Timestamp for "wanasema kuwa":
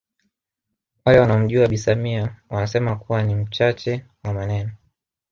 2.49-3.23